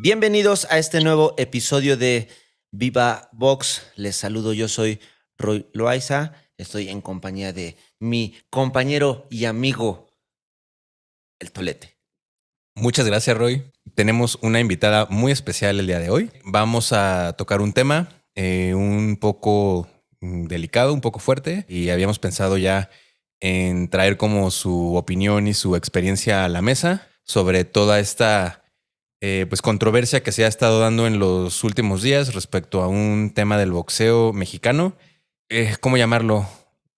[0.00, 2.28] Bienvenidos a este nuevo episodio de
[2.70, 3.82] Viva Box.
[3.96, 5.00] Les saludo, yo soy
[5.36, 6.34] Roy Loaiza.
[6.56, 10.06] Estoy en compañía de mi compañero y amigo,
[11.40, 11.98] el Tolete.
[12.76, 13.72] Muchas gracias, Roy.
[13.96, 16.30] Tenemos una invitada muy especial el día de hoy.
[16.44, 19.88] Vamos a tocar un tema eh, un poco
[20.20, 22.88] mm, delicado, un poco fuerte, y habíamos pensado ya
[23.40, 28.62] en traer como su opinión y su experiencia a la mesa sobre toda esta
[29.20, 33.32] eh, pues controversia que se ha estado dando en los últimos días respecto a un
[33.34, 34.96] tema del boxeo mexicano.
[35.48, 36.48] Eh, ¿Cómo llamarlo?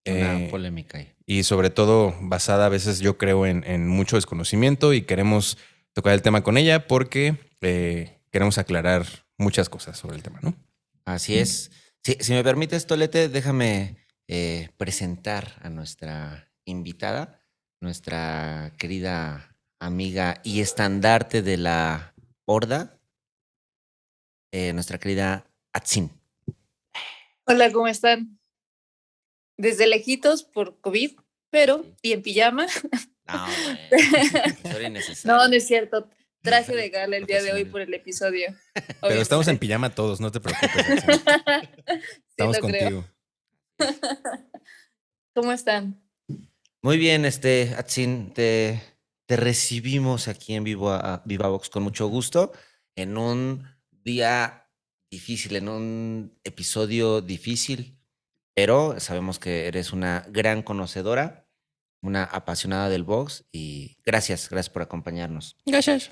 [0.06, 1.12] Una polémica ahí.
[1.26, 5.58] Y sobre todo basada a veces yo creo en, en mucho desconocimiento y queremos
[5.92, 7.36] tocar el tema con ella porque
[8.30, 9.06] queremos aclarar
[9.38, 10.54] muchas cosas sobre el tema, ¿no?
[11.04, 11.70] Así es.
[12.02, 13.96] Si, me permites, Tolete, déjame
[14.28, 17.42] eh, presentar a nuestra invitada,
[17.80, 19.49] nuestra querida
[19.80, 23.00] amiga y estandarte de la horda,
[24.52, 26.10] eh, nuestra querida Atsin.
[27.46, 28.38] Hola, ¿cómo están?
[29.56, 31.18] Desde lejitos por COVID,
[31.50, 32.66] pero y en pijama.
[33.26, 33.46] No,
[35.24, 36.08] no, no es cierto
[36.42, 38.54] traje de gala el día de hoy por el episodio.
[39.00, 41.04] Pero estamos en pijama todos, no te preocupes.
[42.28, 43.04] estamos contigo.
[45.34, 46.02] ¿Cómo están?
[46.82, 48.80] Muy bien, este, Atsin, te,
[49.30, 52.50] te recibimos aquí en vivo a Viva Vox con mucho gusto
[52.96, 53.62] en un
[54.02, 54.68] día
[55.08, 57.96] difícil, en un episodio difícil,
[58.56, 61.46] pero sabemos que eres una gran conocedora,
[62.02, 65.56] una apasionada del box y gracias, gracias por acompañarnos.
[65.64, 66.10] Gracias.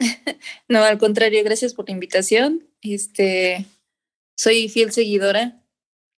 [0.68, 2.66] no, al contrario, gracias por la invitación.
[2.80, 3.66] Este,
[4.34, 5.62] soy fiel seguidora.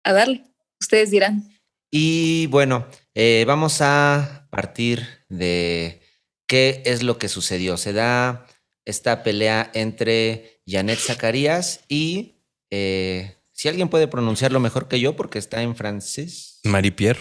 [0.04, 0.44] A darle,
[0.80, 1.52] ustedes dirán.
[1.90, 6.00] Y bueno, eh, vamos a partir de
[6.46, 7.76] qué es lo que sucedió.
[7.76, 8.46] Se da
[8.84, 15.38] esta pelea entre Janet Zacarías y, eh, si alguien puede pronunciarlo mejor que yo, porque
[15.38, 16.60] está en francés.
[16.64, 17.20] Marie-Pierre.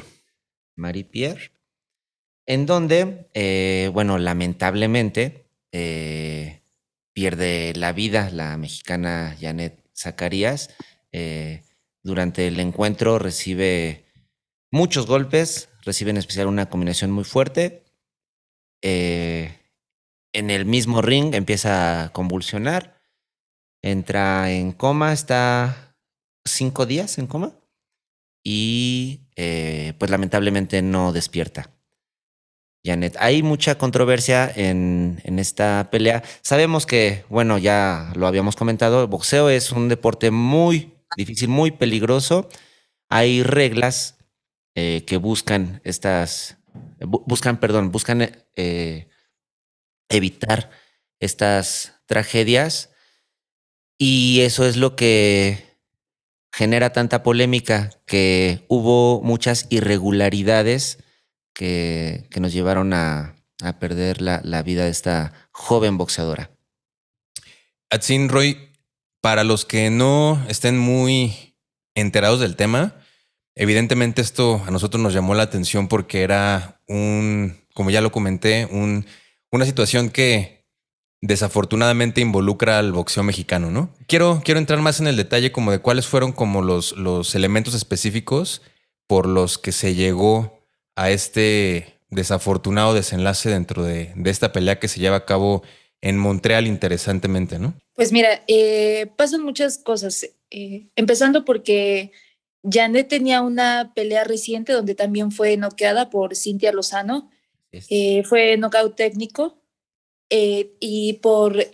[0.76, 1.52] Marie-Pierre.
[2.46, 6.62] En donde, eh, bueno, lamentablemente, eh,
[7.14, 10.70] pierde la vida la mexicana Janet Zacarías.
[12.04, 14.06] Durante el encuentro recibe
[14.70, 17.85] muchos golpes, recibe en especial una combinación muy fuerte.
[18.88, 19.58] Eh,
[20.32, 23.02] en el mismo ring empieza a convulsionar,
[23.82, 25.96] entra en coma, está
[26.46, 27.54] cinco días en coma
[28.44, 29.22] y
[29.98, 31.76] pues lamentablemente no despierta.
[32.86, 33.18] Janet.
[33.20, 36.24] Hay mucha controversia en, esta pelea.
[36.42, 41.72] Sabemos que, bueno, ya lo habíamos comentado, el boxeo es un deporte muy difícil, muy
[41.72, 42.48] peligroso.
[43.10, 44.18] Hay reglas
[44.76, 46.58] eh, que buscan estas,
[47.00, 48.22] buscan, perdón, buscan
[48.56, 49.08] eh,
[50.10, 50.70] evitar
[51.20, 52.92] estas tragedias
[53.98, 55.64] y eso es lo que
[56.52, 61.00] genera tanta polémica, que hubo muchas irregularidades
[61.54, 63.36] que, nos llevaron a,
[63.80, 66.52] perder la, vida de esta joven boxeadora.
[67.90, 68.72] Atsin Roy,
[69.22, 71.56] para los que no estén muy
[71.94, 72.96] enterados del tema,
[73.56, 78.68] evidentemente esto a nosotros nos llamó la atención porque era un, como ya lo comenté,
[78.70, 79.06] un,
[79.52, 80.66] una situación que
[81.22, 83.90] desafortunadamente involucra al boxeo mexicano, ¿no?
[84.08, 87.74] Quiero, quiero entrar más en el detalle como de cuáles fueron como los, los elementos
[87.74, 88.62] específicos
[89.08, 90.60] por los que se llegó
[90.96, 95.64] a este desafortunado desenlace dentro de, esta pelea que se lleva a cabo
[96.02, 97.74] en Montreal interesantemente, ¿no?
[97.96, 102.12] Pues mira, eh, pasan muchas cosas, eh, empezando porque
[102.70, 107.30] Janet tenía una pelea reciente donde también fue noqueada por Cintia Lozano,
[107.72, 109.62] eh, fue nocaut técnico
[110.30, 111.68] y por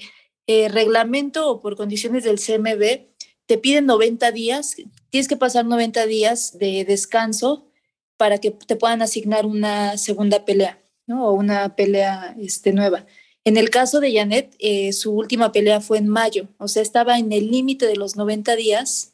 [0.48, 3.12] reglamento o por condiciones del CMB
[3.52, 4.78] te piden 90 días,
[5.10, 7.68] tienes que pasar 90 días de descanso
[8.16, 11.28] para que te puedan asignar una segunda pelea, ¿no?
[11.28, 13.06] O una pelea este, nueva.
[13.44, 17.20] En el caso de Janet, eh, su última pelea fue en mayo, o sea, estaba
[17.20, 19.11] en el límite de los 90 días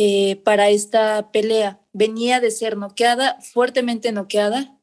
[0.00, 1.80] eh, para esta pelea.
[1.92, 4.78] Venía de ser noqueada, fuertemente noqueada.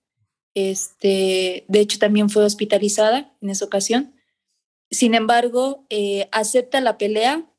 [0.54, 4.14] Este, de hecho, también fue hospitalizada en esa ocasión.
[4.92, 7.50] Sin embargo, eh, acepta la pelea,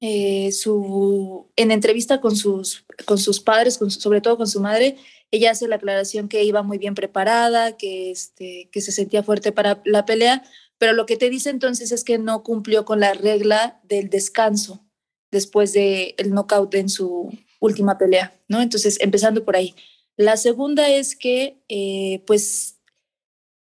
[0.00, 4.96] eh, su, en entrevista con sus, con sus padres, sobre todo con su madre,
[5.32, 9.52] ella hace la aclaración que iba muy bien preparada, que, este, que se sentía fuerte
[9.52, 10.44] para la pelea,
[10.78, 14.84] pero lo que te dice entonces es que no cumplió con la regla del descanso
[15.30, 17.30] después del el knockout en su
[17.60, 18.60] última pelea, ¿no?
[18.60, 19.74] Entonces, empezando por ahí.
[20.16, 22.78] La segunda es que, eh, pues,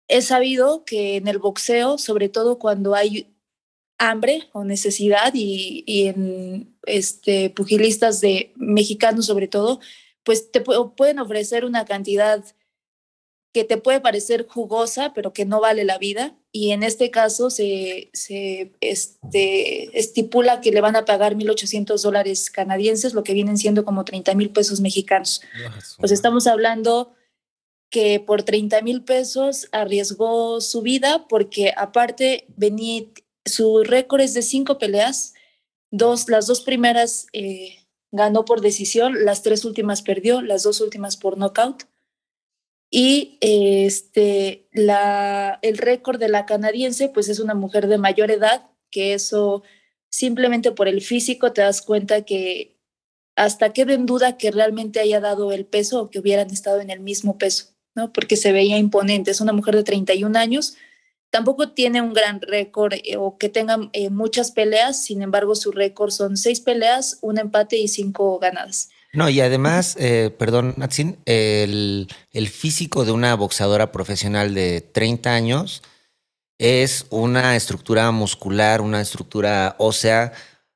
[0.07, 3.35] he sabido que en el boxeo, sobre todo cuando hay
[3.97, 9.79] hambre o necesidad y, en este, pugilistas de mexicanos sobre todo,
[10.23, 12.43] pues te pueden ofrecer una cantidad
[13.55, 16.35] que te puede parecer jugosa, pero que no vale la vida.
[16.51, 22.51] Y en este caso se, se este, estipula que le van a pagar 1.800 dólares
[22.51, 25.41] canadienses, lo que vienen siendo como 30 mil pesos mexicanos.
[25.99, 27.13] Pues estamos hablando
[27.89, 33.05] que por 30 mil pesos arriesgó su vida porque aparte venía,
[33.45, 35.33] su récord es de cinco peleas,
[35.91, 41.15] dos, las dos primeras eh, ganó por decisión, las tres últimas perdió, las dos últimas
[41.15, 41.85] por knockout.
[42.97, 48.69] Y este, la, el récord de la canadiense, pues es una mujer de mayor edad,
[48.89, 49.63] que eso
[50.09, 52.79] simplemente por el físico te das cuenta que
[53.35, 56.89] hasta queda en duda que realmente haya dado el peso o que hubieran estado en
[56.89, 58.13] el mismo peso, ¿no?
[58.13, 59.29] Porque se veía imponente.
[59.29, 60.77] Es una mujer de 31 años,
[61.31, 65.73] tampoco tiene un gran récord eh, o que tenga eh, muchas peleas, sin embargo su
[65.73, 68.87] récord son seis peleas, un empate y cinco ganadas.
[69.15, 75.33] No, y además, eh, perdón, Natsin, el, el, físico de una boxeadora profesional de 30
[75.33, 75.81] años
[76.57, 80.33] es una estructura muscular, una estructura ósea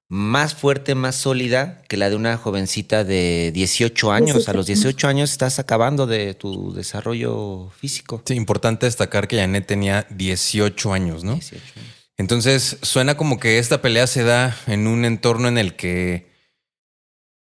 [0.09, 4.49] más fuerte, más sólida que la de una jovencita de 18 años.
[4.49, 8.23] A los 18 años estás acabando de tu desarrollo físico.
[8.25, 11.35] Sí, importante destacar que Janet tenía 18 años, ¿no?
[11.35, 11.89] 18 años.
[12.17, 16.28] Entonces, suena como que esta pelea se da en un entorno en el que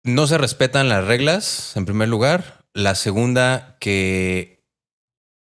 [0.07, 2.65] no se respetan las reglas, en primer lugar.
[2.73, 4.65] La segunda, que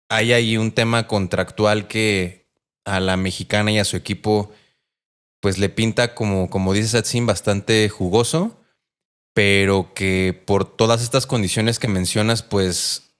[0.10, 2.50] hay ahí un tema contractual que
[2.86, 4.52] a la mexicana y a su equipo,
[5.42, 8.60] pues le pinta como, como dice Satsin, bastante jugoso,
[9.34, 13.16] pero que por todas estas condiciones que mencionas, pues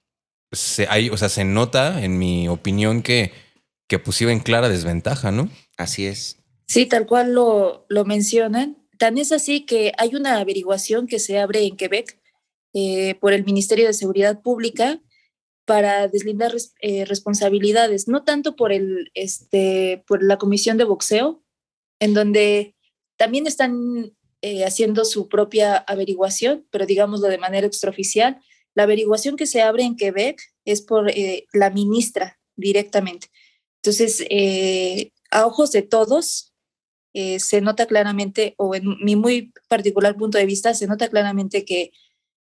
[0.52, 3.32] se, hay, o sea, se nota, en mi opinión, que,
[3.88, 5.50] que pues iba en clara desventaja, ¿no?
[5.78, 6.38] Así es.
[6.68, 8.83] Sí, tal cual lo, lo mencionan.
[8.98, 12.20] Tan es así que hay una averiguación que se abre en Quebec
[12.74, 15.00] eh, por el Ministerio de Seguridad Pública
[15.66, 21.44] para deslindar eh, responsabilidades, no tanto por, el, este, por la Comisión de Boxeo,
[22.00, 22.76] en donde
[23.16, 28.42] también están eh, haciendo su propia averiguación, pero digámoslo de manera extraoficial.
[28.76, 31.12] La averiguación que se abre en Quebec es por
[31.54, 33.28] la ministra directamente.
[33.78, 34.26] Entonces,
[35.30, 36.53] a ojos de todos,
[37.14, 41.66] eh, se nota claramente, o en mi muy particular punto de vista, se nota claramente
[41.66, 41.92] que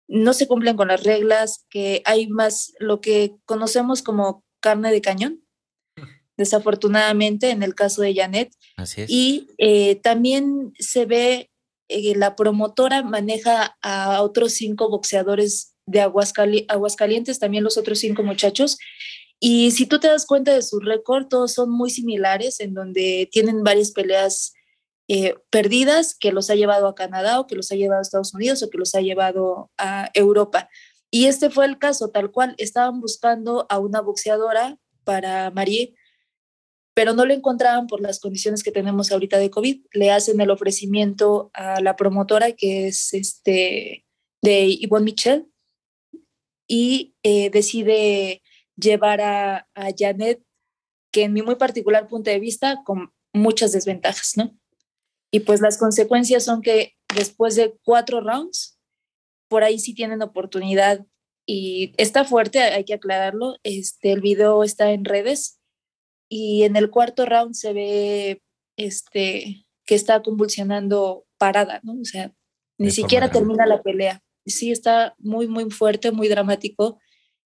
[0.08, 5.02] no se cumplen con las reglas, que hay más lo que conocemos como carne de
[5.02, 5.44] cañón,
[6.36, 8.52] desafortunadamente en el caso de Janet.
[9.08, 11.52] Y eh, también se ve,
[11.88, 18.78] eh, la promotora maneja a otros cinco boxeadores de Aguascalientes, también los otros cinco muchachos,
[19.40, 23.30] y si tú te das cuenta de su récord, todos son muy similares, en donde
[23.32, 24.54] tienen varias peleas
[25.08, 28.34] eh, perdidas que los ha llevado a Canadá o que los ha llevado a Estados
[28.34, 30.70] Unidos o que los ha llevado a Europa.
[31.10, 32.54] Y este fue el caso, tal cual.
[32.58, 35.96] Estaban buscando a una boxeadora para Marie,
[36.94, 39.86] pero no le encontraban por las condiciones que tenemos ahorita de COVID.
[39.94, 44.06] Le hacen el ofrecimiento a la promotora, que es este,
[44.42, 45.48] de Yvonne Michel,
[46.68, 48.44] y eh, decide
[48.80, 49.68] llevar a,
[49.98, 50.44] Janet,
[51.12, 54.58] que en mi muy particular punto de vista, con muchas desventajas, ¿no?
[55.32, 58.80] Y pues las consecuencias son que después de cuatro rounds,
[59.48, 61.06] por ahí sí tienen oportunidad
[61.46, 63.58] y está fuerte, hay que aclararlo.
[63.64, 65.60] Este, el video está en redes
[66.30, 68.44] y en el cuarto round se ve
[68.78, 71.94] este, que está convulsionando parada, ¿no?
[72.00, 72.32] O sea,
[72.78, 74.22] ni siquiera termina la pelea.
[74.46, 77.00] Sí, está muy, muy fuerte, muy dramático.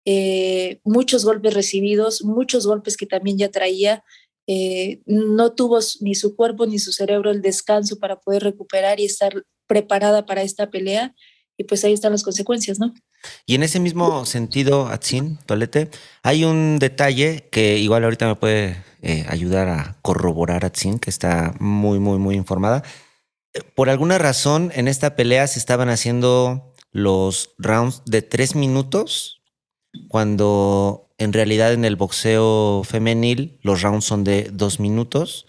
[0.10, 4.06] Eh, muchos golpes recibidos, muchos golpes que también ya traía.
[4.48, 9.06] Eh, no tuvo ni su cuerpo ni su cerebro el descanso para poder recuperar y
[9.06, 11.14] estar preparada para esta pelea.
[11.58, 12.94] Y pues ahí están las consecuencias, ¿no?
[13.46, 15.90] Y en ese mismo sentido, Atsin, Tolete,
[16.24, 21.54] hay un detalle que igual ahorita me puede eh, ayudar a corroborar Atsin, que está
[21.60, 22.82] muy, muy, muy informada.
[23.76, 29.37] Por alguna razón, en esta pelea se estaban haciendo los rounds de tres minutos
[30.08, 35.48] cuando en realidad en el boxeo femenil los rounds son de dos minutos.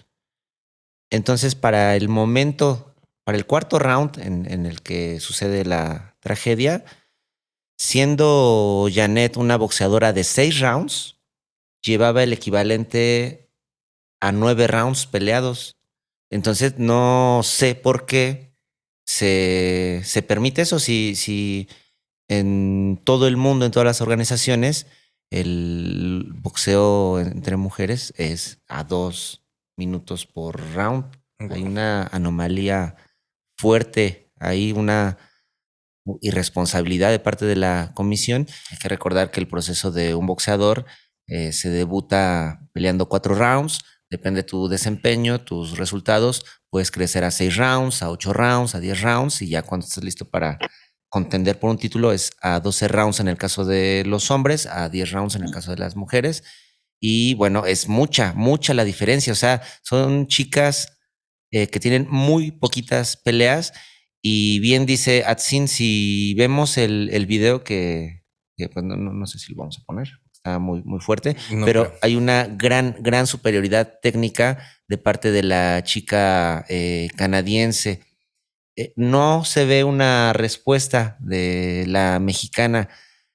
[1.11, 6.85] Entonces, para el momento, para el cuarto round en, el que sucede la tragedia,
[7.79, 11.17] siendo Janet una boxeadora de seis rounds,
[11.83, 13.51] llevaba el equivalente
[14.21, 15.77] a nueve rounds peleados.
[16.31, 18.53] Entonces, no sé por qué
[19.07, 20.79] se, se permite eso.
[20.79, 21.69] Si, si
[22.29, 24.87] en todo el mundo, en todas las organizaciones,
[25.31, 29.45] el boxeo entre mujeres es a dos
[29.77, 31.07] minutos por round.
[31.39, 32.97] Hay una anomalía
[33.57, 35.19] fuerte, hay una
[36.23, 38.47] irresponsabilidad de parte de la comisión.
[38.71, 40.87] Hay que recordar que el proceso de un boxeador
[41.27, 43.81] eh, se debuta peleando cuatro rounds,
[44.11, 48.81] depende de tu desempeño, tus resultados, puedes crecer a seis rounds, a ocho rounds, a
[48.81, 50.59] diez rounds y ya cuando estés listo para
[51.09, 54.89] contender por un título es a 12 rounds en el caso de los hombres, a
[54.89, 56.45] 10 rounds en el caso de las mujeres.
[57.01, 59.33] Y bueno, es mucha, mucha la diferencia.
[59.33, 60.99] O sea, son chicas
[61.51, 63.73] eh, que tienen muy poquitas peleas.
[64.21, 68.25] Y bien dice Atsin, si vemos el, el video que,
[68.57, 72.17] pues no, no, sé si lo vamos a poner, está muy, muy fuerte, pero hay
[72.17, 78.01] una gran, gran superioridad técnica de parte de la chica eh, canadiense.
[78.79, 82.89] Eh, no se ve una respuesta de la mexicana,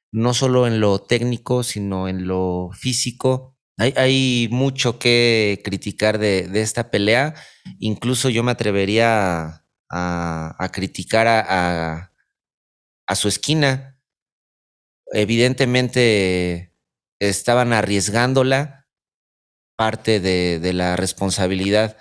[0.09, 3.57] no solo en lo técnico, sino en lo físico.
[3.77, 7.33] Hay, mucho que criticar de, esta pelea.
[7.79, 12.11] Incluso yo me atrevería a, criticar a,
[13.15, 13.99] su esquina.
[15.11, 16.73] Evidentemente
[17.19, 18.87] estaban arriesgándola
[19.75, 21.97] parte de la responsabilidad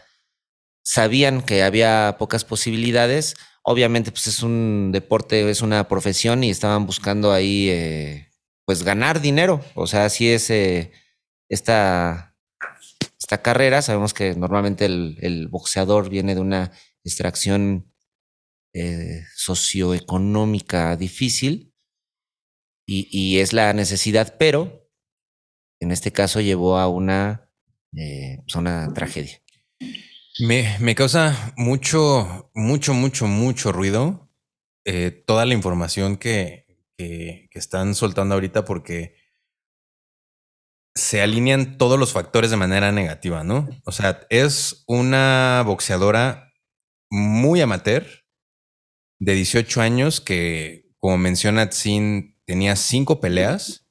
[0.83, 3.37] sabían que había pocas posibilidades.
[3.62, 8.31] Obviamente, pues es un deporte, es una profesión y estaban buscando ahí, eh,
[8.65, 9.61] pues ganar dinero.
[9.75, 10.93] O sea, así es eh,
[11.49, 12.37] esta,
[13.19, 13.83] esta carrera.
[13.83, 16.73] Sabemos que normalmente el, boxeador viene de una
[17.05, 17.93] extracción
[18.75, 21.75] eh, socioeconómica difícil
[22.85, 24.89] y, es la necesidad, pero
[25.81, 27.49] en este caso llevó a una,
[27.93, 29.41] pues una tragedia.
[30.39, 34.31] Me, causa mucho, mucho, mucho, mucho ruido
[34.87, 39.15] eh, toda la información que, que, están soltando ahorita porque
[40.95, 43.69] se alinean todos los factores de manera negativa, ¿no?
[43.85, 46.53] O sea, es una boxeadora
[47.11, 48.07] muy amateur
[49.21, 53.82] de 18 años que, como menciona Tsin, tenía cinco peleas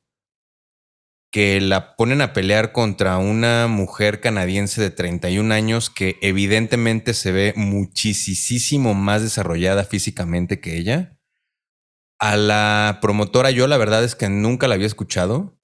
[1.31, 7.31] que la ponen a pelear contra una mujer canadiense de 31 años que evidentemente se
[7.31, 11.17] ve muchísimo más desarrollada físicamente que ella.
[12.19, 15.57] A la promotora yo la verdad es que nunca la había escuchado,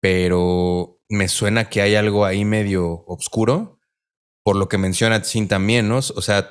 [0.00, 3.80] pero me suena que hay algo ahí medio oscuro,
[4.42, 5.90] por lo que menciona Sin también.
[5.90, 6.50] O sea,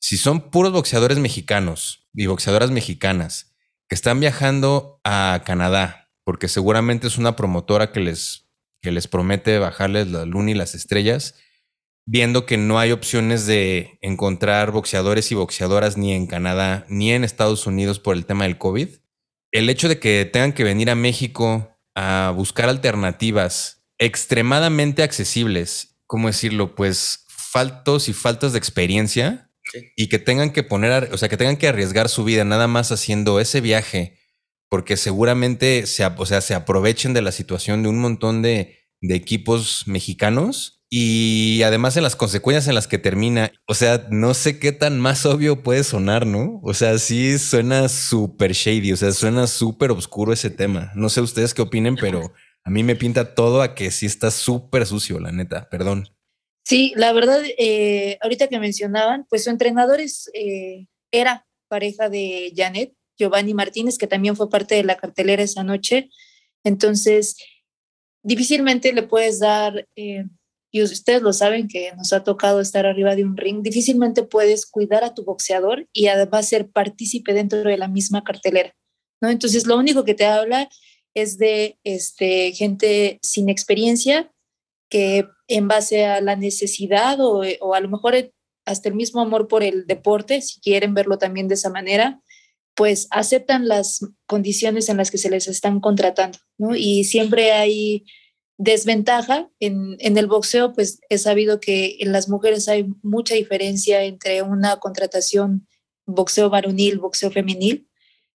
[0.00, 3.54] si son puros boxeadores mexicanos y boxeadoras mexicanas
[3.86, 8.48] que están viajando a Canadá porque seguramente es una promotora que les,
[8.82, 11.36] que les promete bajarles la luna y las estrellas,
[12.06, 17.24] viendo que no hay opciones de encontrar boxeadores y boxeadoras ni en Canadá ni en
[17.24, 18.88] Estados Unidos por el tema del COVID.
[19.52, 26.26] El hecho de que tengan que venir a México a buscar alternativas extremadamente accesibles, ¿cómo
[26.26, 26.74] decirlo?
[26.74, 29.50] Pues faltos y faltas de experiencia
[29.96, 32.92] y que tengan que poner, o sea, que tengan que arriesgar su vida nada más
[32.92, 34.18] haciendo ese viaje
[34.74, 39.86] porque seguramente se, o sea, se aprovechen de la situación de un montón de, equipos
[39.86, 43.52] mexicanos y además en las consecuencias en las que termina.
[43.68, 46.58] O sea, no sé qué tan más obvio puede sonar, ¿no?
[46.64, 50.90] O sea, sí suena súper shady, o sea, suena súper oscuro ese tema.
[50.96, 52.32] No sé ustedes qué opinen, pero
[52.64, 56.08] a mí me pinta todo a que sí está súper sucio, la neta, perdón.
[56.64, 62.92] Sí, la verdad, eh, ahorita que mencionaban, pues su entrenador eh, era pareja de Janet,
[63.18, 66.10] Giovanni Martínez, que también fue parte de la cartelera esa noche.
[66.64, 67.36] Entonces,
[68.22, 70.24] difícilmente le puedes dar, eh,
[70.72, 74.66] y ustedes lo saben que nos ha tocado estar arriba de un ring, difícilmente puedes
[74.66, 78.74] cuidar a tu boxeador y además ser partícipe dentro de la misma cartelera,
[79.20, 79.30] ¿no?
[79.30, 80.68] Entonces, lo único que te habla
[81.14, 84.32] es de este, gente sin experiencia
[84.90, 88.32] que en base a la necesidad o, o a lo mejor
[88.64, 92.20] hasta el mismo amor por el deporte, si quieren verlo también de esa manera,
[92.74, 96.74] pues aceptan las condiciones en las que se les están contratando, ¿no?
[96.74, 98.04] Y siempre hay
[98.58, 99.50] desventaja.
[99.60, 104.76] En, el boxeo, pues he sabido que en las mujeres hay mucha diferencia entre una
[104.76, 105.66] contratación
[106.06, 107.88] boxeo varonil, boxeo femenil.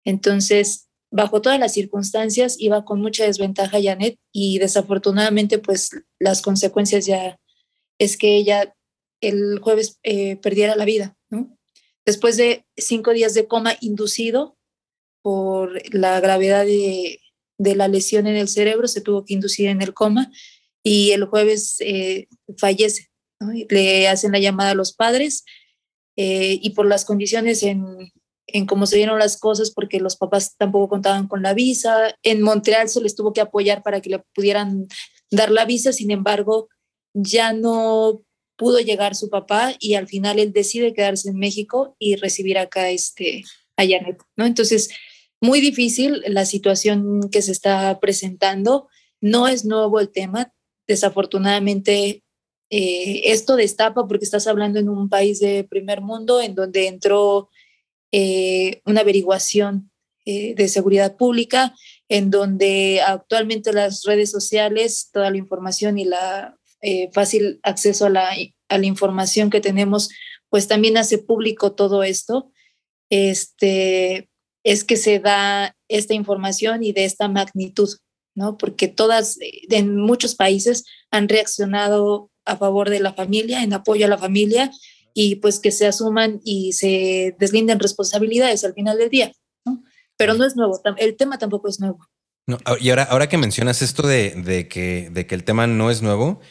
[0.04, 5.90] Entonces, bajo todas las circunstancias, iba con mucha desventaja Janet y desafortunadamente, pues
[6.20, 7.40] las consecuencias ya
[7.98, 8.76] es que ella
[9.22, 11.58] el jueves eh, perdiera la vida, ¿no?
[12.06, 14.58] Después de cinco días de coma inducido
[15.22, 17.20] por la gravedad de,
[17.58, 20.32] la lesión en el cerebro, se tuvo que inducir en el coma
[20.84, 23.10] y el jueves eh, fallece.
[23.70, 25.44] Le hacen la llamada a los padres
[26.16, 28.12] eh, y por las condiciones en,
[28.48, 32.16] en cómo se dieron las cosas, porque los papás tampoco contaban con la visa.
[32.22, 34.88] En Montreal se les tuvo que apoyar para que le pudieran
[35.32, 36.70] dar la visa, sin embargo,
[37.14, 38.22] ya no
[38.56, 42.90] pudo llegar su papá y al final él decide quedarse en México y recibir acá
[42.90, 43.44] este,
[43.78, 44.46] a Janet, ¿no?
[44.46, 44.90] Entonces,
[45.42, 48.88] muy difícil la situación que se está presentando.
[49.22, 50.54] No es nuevo el tema.
[50.88, 52.24] Desafortunadamente,
[52.70, 57.50] eh, esto destapa porque estás hablando en un país de primer mundo en donde entró
[58.12, 59.92] eh, una averiguación
[60.26, 61.76] eh, de seguridad pública,
[62.10, 66.58] en donde actualmente las redes sociales, toda la información y la
[67.14, 68.30] fácil acceso a la,
[68.70, 70.10] a la información que tenemos,
[70.50, 72.52] pues también hace público todo esto.
[73.10, 74.30] Este,
[74.64, 77.90] es que se da esta información y de esta magnitud,
[78.36, 78.58] ¿no?
[78.58, 79.38] Porque todas,
[79.70, 84.72] en muchos países han reaccionado a favor de la familia, en apoyo a la familia,
[85.14, 89.32] y pues que se asuman y se deslinden responsabilidades al final del día,
[89.66, 89.84] ¿no?
[90.18, 92.00] Pero no es nuevo, el tema tampoco es nuevo.
[92.80, 96.42] y ahora, ahora que mencionas esto de, que, de que el tema no es nuevo,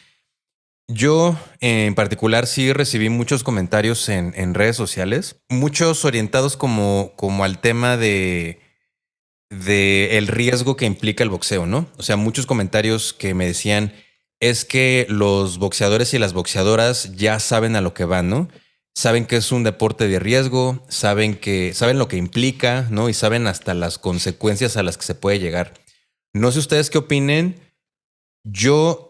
[0.89, 7.97] yo en particular sí recibí muchos comentarios en, redes sociales, muchos orientados como, al tema
[7.97, 8.61] de,
[9.51, 11.89] de el riesgo que implica el boxeo, ¿no?
[11.97, 13.95] O sea, muchos comentarios que me decían
[14.41, 18.49] es que los boxeadores y las boxeadoras ya saben a lo que van, ¿no?
[18.95, 23.09] Saben que es un deporte de riesgo, saben que saben lo que implica, ¿no?
[23.09, 25.75] Y saben hasta las consecuencias a las que se puede llegar.
[26.33, 27.61] No sé ustedes qué opinen.
[28.45, 29.04] Yo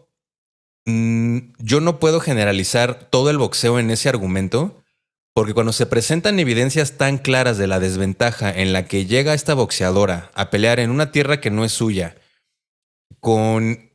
[0.86, 4.82] yo no puedo generalizar todo el boxeo en ese argumento,
[5.34, 9.54] porque cuando se presentan evidencias tan claras de la desventaja en la que llega esta
[9.54, 12.16] boxeadora a pelear en una tierra que no es suya,
[13.20, 13.90] con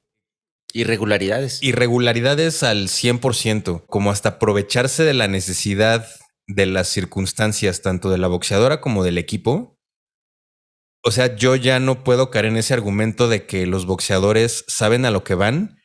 [0.74, 1.62] irregularidades.
[1.62, 6.08] Irregularidades al 100%, como hasta aprovecharse de la necesidad
[6.48, 9.77] de las circunstancias, tanto de la boxeadora como del equipo.
[11.03, 15.05] O sea, yo ya no puedo caer en ese argumento de que los boxeadores saben
[15.05, 15.78] a lo que van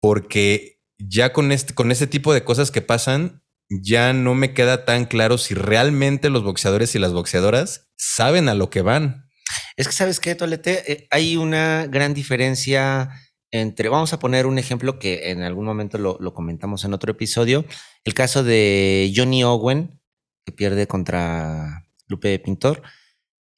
[0.00, 4.84] porque ya con este, con este tipo de cosas que pasan, ya no me queda
[4.84, 9.28] tan claro si realmente los boxeadores y las boxeadoras saben a lo que van.
[9.76, 13.10] Es que sabes qué, Tolete, eh, hay una gran diferencia
[13.50, 17.64] entre, vamos a poner un ejemplo que en algún momento lo, comentamos en otro episodio,
[18.04, 20.00] el caso de Johnny Owen,
[20.44, 22.82] que pierde contra Lupe Pintor.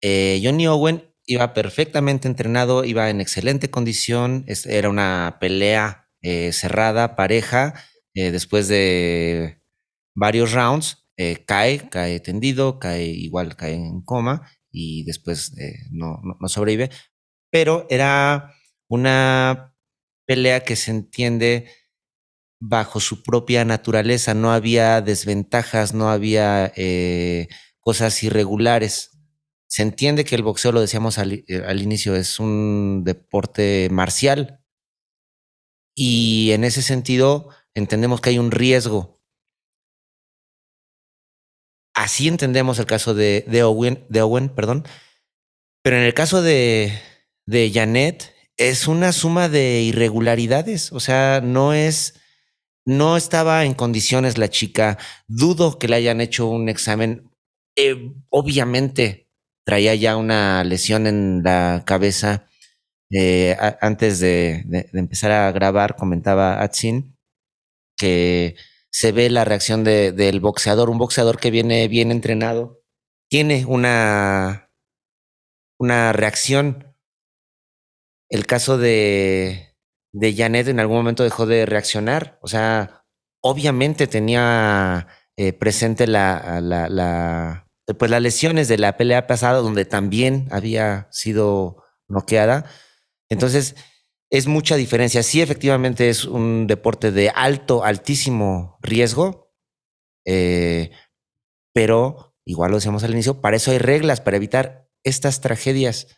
[0.00, 7.16] Eh, Johnny Owen iba perfectamente entrenado, iba en excelente condición, era una pelea eh, cerrada,
[7.16, 7.74] pareja,
[8.14, 9.62] eh, después de
[10.14, 15.54] varios rounds, eh, cae, cae tendido, cae igual, cae en coma y después
[15.90, 16.90] no, sobrevive.
[17.50, 18.54] Pero era
[18.88, 19.74] una
[20.26, 21.70] pelea que se entiende
[22.61, 26.72] bajo su propia naturaleza, no había desventajas, no había
[27.80, 29.18] cosas irregulares.
[29.66, 31.44] Se entiende que el boxeo, lo decíamos al,
[31.80, 34.60] inicio, es un deporte marcial,
[35.94, 39.20] y en ese sentido entendemos que hay un riesgo.
[41.94, 44.87] Así entendemos el caso de, de, Owen, perdón.
[45.83, 46.98] Pero en el caso de,
[47.46, 50.92] de Janet, es una suma de irregularidades.
[50.92, 52.20] O sea, no es,
[52.85, 54.98] no estaba en condiciones la chica.
[55.29, 57.31] Dudo que le hayan hecho un examen.
[57.76, 59.29] Eh, obviamente
[59.64, 62.46] traía ya una lesión en la cabeza
[63.11, 67.16] eh, antes de, empezar a grabar, comentaba Atsin
[67.96, 68.57] que
[68.90, 72.81] se ve la reacción del boxeador, un boxeador que viene bien entrenado,
[73.29, 74.70] tiene una,
[75.79, 76.96] una reacción.
[78.31, 79.77] El caso de,
[80.12, 83.05] de Janet en algún momento dejó de reaccionar, o sea,
[83.42, 87.66] obviamente tenía eh, presente la, la,
[87.99, 92.70] pues las lesiones de la pelea pasada, donde también había sido noqueada
[93.31, 93.77] entonces,
[94.31, 95.23] es mucha diferencia.
[95.23, 99.53] Sí, efectivamente es un deporte de alto, altísimo riesgo,
[100.27, 100.90] eh,
[101.73, 106.09] pero igual lo decíamos al inicio, para eso hay reglas, para evitar estas tragedias.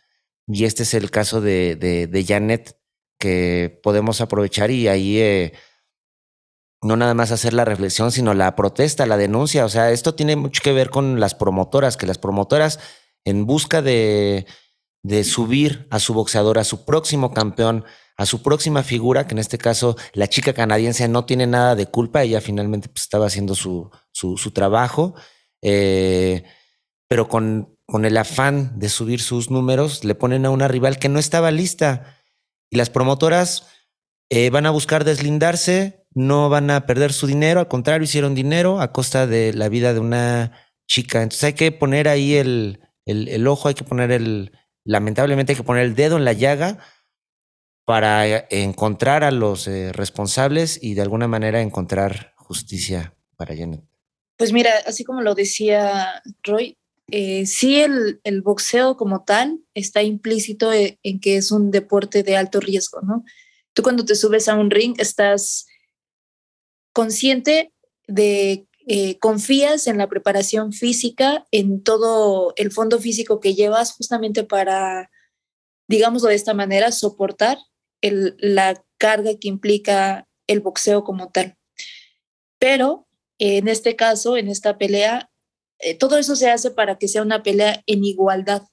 [0.47, 2.77] Y este es el caso de, Janet
[3.19, 5.53] que podemos aprovechar y ahí eh,
[6.81, 9.63] no nada más hacer la reflexión, sino la protesta, la denuncia.
[9.65, 12.79] O sea, esto tiene mucho que ver con las promotoras, que las promotoras
[13.23, 14.45] en busca de
[15.03, 17.85] de subir a su boxeador, a su próximo campeón,
[18.15, 21.87] a su próxima figura, que en este caso la chica canadiense no tiene nada de
[21.87, 25.13] culpa, ella finalmente pues, estaba haciendo su, su, trabajo,
[25.61, 26.45] eh,
[27.09, 31.09] pero con, con el afán de subir sus números, le ponen a una rival que
[31.09, 32.17] no estaba lista.
[32.69, 33.67] Y las promotoras
[34.29, 38.79] eh, van a buscar deslindarse, no van a perder su dinero, al contrario, hicieron dinero
[38.79, 40.53] a costa de la vida de una
[40.87, 41.21] chica.
[41.21, 44.51] Entonces hay que poner ahí el, el ojo, hay que poner el,
[44.85, 46.79] lamentablemente hay que poner el dedo en la llaga
[47.85, 53.15] para encontrar a los eh, responsables y de alguna manera encontrar justicia.
[53.35, 53.83] para Janet?
[54.37, 56.77] Pues mira, así como lo decía Roy,
[57.11, 62.37] eh, sí el, boxeo como tal está implícito e, en, que es un deporte de
[62.37, 63.23] alto riesgo, ¿no?
[63.73, 65.65] Tú cuando te subes a un ring estás
[66.93, 67.73] consciente
[68.07, 74.43] de, eh, confías en la preparación física, en todo el fondo físico que llevas justamente
[74.43, 75.09] para,
[75.87, 77.57] digámoslo de esta manera, soportar
[78.01, 81.57] el, la carga que implica el boxeo como tal.
[82.59, 83.07] Pero
[83.39, 85.29] en este caso, en esta pelea,
[85.79, 88.63] eh, todo eso se hace para que sea una pelea en igualdad.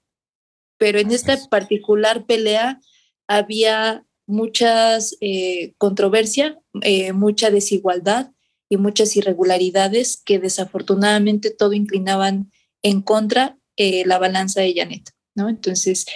[0.78, 2.80] Pero en esta particular pelea
[3.26, 8.30] había muchas eh, controversia, eh, mucha desigualdad
[8.70, 12.50] y muchas irregularidades que desafortunadamente todo inclinaban
[12.82, 15.10] en contra la balanza de Janet.
[15.34, 15.48] ¿no?
[15.48, 16.06] Entonces,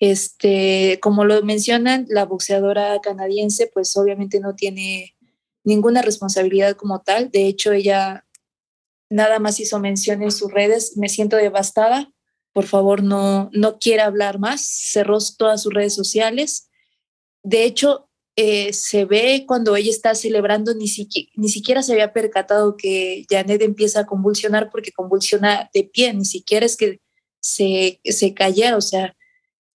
[0.00, 5.16] este, como lo mencionan, la boxeadora canadiense, pues obviamente no tiene
[5.64, 7.30] ninguna responsabilidad como tal.
[7.30, 8.26] De hecho, ella
[9.08, 12.12] nada más hizo mención en sus redes, me siento devastada,
[12.52, 16.68] por favor no, no quiere hablar más, cerró todas sus redes sociales.
[17.42, 23.26] De hecho, eh, se ve cuando ella está celebrando, ni, siquiera se había percatado que
[23.28, 27.00] Janet empieza a convulsionar porque convulsiona de pie, ni siquiera es que
[27.40, 29.14] se, se cayera, o sea,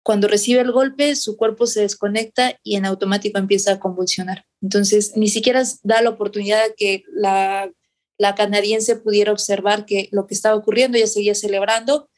[0.02, 4.46] cuando recibe el golpe, su cuerpo se desconecta y en automático empieza a convulsionar.
[4.62, 7.70] Entonces, ni siquiera da la oportunidad de que la,
[8.16, 12.08] la canadiense pudiera observar que lo que estaba ocurriendo, ella seguía celebrando.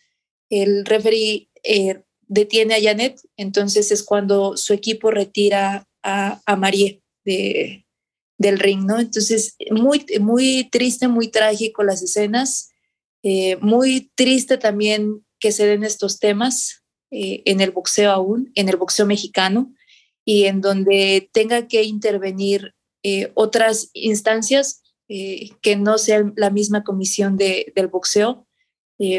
[0.50, 6.70] El referee eh, detiene a Janet, entonces es cuando su equipo retira a, a
[7.24, 7.86] de,
[8.38, 8.98] del ring, ¿no?
[8.98, 12.70] Entonces, muy, muy triste, muy trágico las escenas,
[13.22, 18.68] eh, muy triste también que se den estos temas, eh, en el boxeo aún, en
[18.68, 19.74] el boxeo mexicano,
[20.24, 24.82] y en donde tenga que intervenir eh, otras instancias
[25.62, 28.46] que no sean la misma comisión de, del boxeo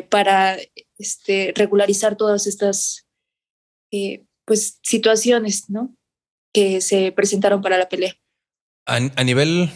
[0.09, 0.55] para
[0.99, 3.07] este, regularizar todas estas
[4.45, 5.97] pues, situaciones ¿no?
[6.53, 8.15] Que se presentaron para la pelea.
[8.85, 9.69] A, nivel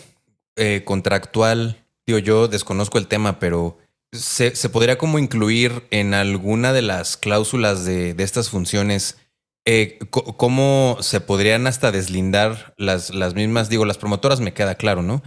[0.85, 3.77] contractual, digo, yo desconozco el tema, pero
[4.11, 9.17] se, podría como incluir en alguna de las cláusulas de, de estas funciones
[9.65, 15.01] eh, cómo se podrían hasta deslindar las, las mismas, digo, las promotoras me queda claro,
[15.01, 15.23] ¿no?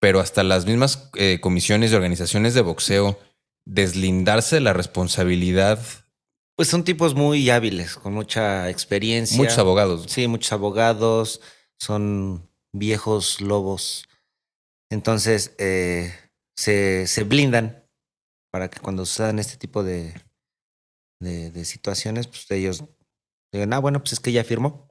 [0.00, 3.18] Pero hasta las mismas eh, comisiones y organizaciones de boxeo,
[3.64, 5.80] deslindarse la responsabilidad.
[6.62, 9.36] Pues son tipos muy hábiles, con mucha experiencia.
[9.36, 10.04] Muchos abogados.
[10.06, 11.40] Sí, muchos abogados,
[11.76, 14.08] son viejos lobos.
[14.88, 16.14] Entonces, eh,
[16.54, 17.84] se, se blindan
[18.52, 20.14] para que cuando sucedan este tipo de,
[21.18, 22.84] de, situaciones, pues ellos
[23.50, 24.86] digan, ah, bueno, pues es que ya firmó.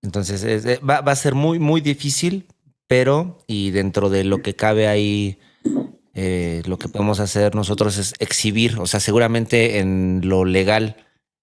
[0.00, 2.46] Entonces eh, va, va, a ser muy, muy difícil,
[2.86, 5.40] pero y dentro de lo que cabe ahí,
[6.20, 10.96] eh, lo que podemos hacer nosotros es exhibir, o sea, seguramente en lo legal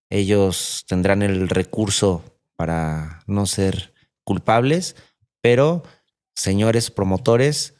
[0.09, 2.25] ellos tendrán el recurso
[2.57, 3.93] para no ser
[4.25, 4.97] culpables,
[5.41, 5.83] pero
[6.35, 7.75] señores promotores,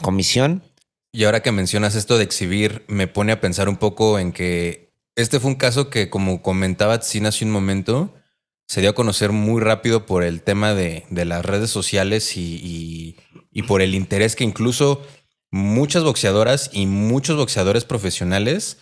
[0.00, 0.62] comisión,
[1.10, 4.92] y ahora que mencionas esto de exhibir, me pone a pensar un poco en que
[5.16, 8.14] este fue un caso que, como comentaba Tzin hace un momento,
[8.68, 12.54] se dio a conocer muy rápido por el tema de, de las redes sociales y,
[12.62, 13.16] y,
[13.50, 15.04] y, por el interés que incluso
[15.50, 18.78] muchas boxeadoras y muchos boxeadores profesionales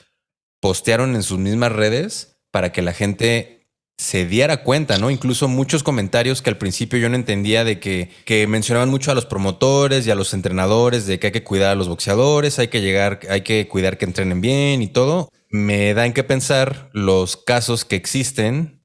[0.61, 3.59] postearon en sus mismas redes para que la gente
[3.99, 5.11] se diera cuenta, ¿no?
[5.11, 9.15] Incluso muchos comentarios que al principio yo no entendía de que, que, mencionaban mucho a
[9.15, 12.69] los promotores y a los entrenadores, de que hay que cuidar a los boxeadores, hay
[12.69, 15.31] que llegar, hay que cuidar que entrenen bien y todo.
[15.51, 18.85] Me da en qué pensar los casos que existen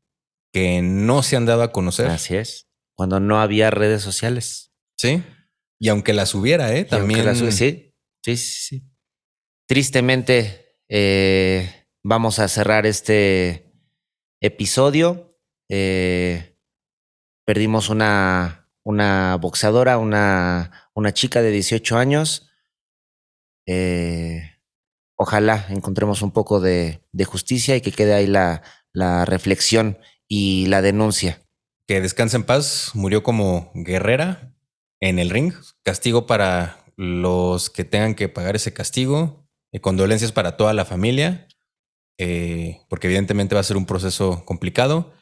[0.51, 2.07] que no se han dado a conocer.
[2.07, 2.67] Así es.
[2.95, 4.71] Cuando no había redes sociales.
[4.97, 5.23] Sí.
[5.83, 6.85] Y aunque las hubiera, ¿eh?
[6.85, 7.25] También.
[7.25, 7.93] Las, sí, sí,
[8.23, 8.89] sí, sí.
[9.67, 13.69] Tristemente, eh, vamos a cerrar este
[14.39, 15.37] episodio.
[15.69, 16.57] Eh,
[17.45, 22.49] perdimos una, una boxeadora, una, una chica de 18 años.
[23.67, 24.41] Eh,
[25.17, 29.97] ojalá encontremos un poco de, de, justicia y que quede ahí la, la reflexión
[30.29, 31.41] y la denuncia.
[31.89, 34.52] Que descanse en paz, murió como guerrera
[35.03, 35.53] en el ring.
[35.83, 39.45] Castigo para los que tengan que pagar ese castigo.
[39.71, 41.47] Y condolencias para toda la familia.
[42.17, 45.13] Eh, porque evidentemente va a ser un proceso complicado.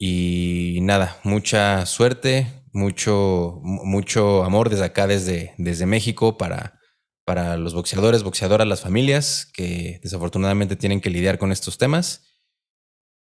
[0.00, 6.80] Y nada, mucha suerte, mucho, mucho amor desde acá, desde, desde México, para,
[7.24, 12.24] para los boxeadores, boxeadoras, las familias que desafortunadamente tienen que lidiar con estos temas.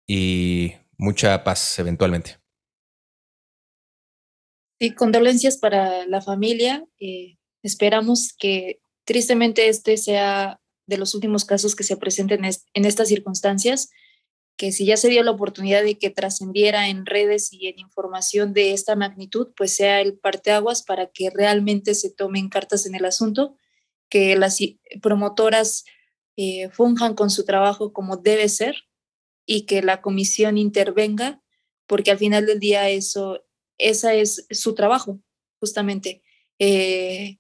[0.08, 2.45] Y mucha paz eventualmente.
[4.80, 6.86] Sí, condolencias para la familia.
[7.00, 13.08] Eh, Esperamos que tristemente este sea de los últimos casos que se presenten en estas
[13.08, 13.90] circunstancias,
[14.56, 18.54] que si ya se dio la oportunidad de que trascendiera en redes y en información
[18.54, 23.06] de esta magnitud, pues sea el parteaguas para que realmente se tomen cartas en el
[23.06, 23.58] asunto,
[24.10, 24.60] que las
[25.02, 25.86] promotoras
[26.38, 28.76] eh, funjan con su trabajo como debe ser
[29.48, 31.42] y que la comisión intervenga,
[31.88, 33.44] porque al final del día eso,
[33.78, 35.20] esa es su trabajo,
[35.60, 36.22] justamente,
[36.60, 37.38] eh,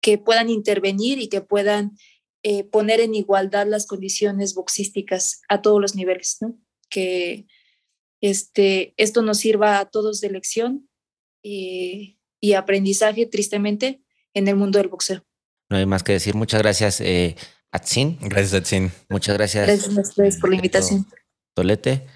[0.00, 1.96] que puedan intervenir y que puedan
[2.42, 6.56] eh, poner en igualdad las condiciones boxísticas a todos los niveles, ¿no?
[6.88, 7.46] Que
[8.20, 10.88] este, esto nos sirva a todos de lección
[11.42, 12.16] y,
[12.56, 14.02] aprendizaje, tristemente,
[14.34, 15.24] en el mundo del boxeo.
[15.68, 16.34] No hay más que decir.
[16.34, 17.36] Muchas gracias, eh,
[17.72, 18.18] Atsin.
[18.20, 18.92] Gracias, Atsin.
[19.08, 19.66] Muchas gracias.
[19.66, 21.06] Gracias por la invitación.
[21.54, 22.06] Tolete.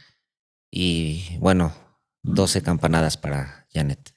[0.70, 1.74] Y bueno,
[2.22, 4.14] 12 campanadas para Janet.